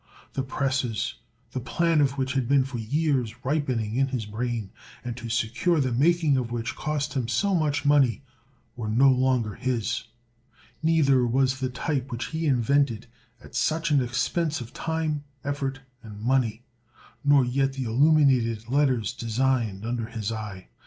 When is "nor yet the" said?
17.23-17.83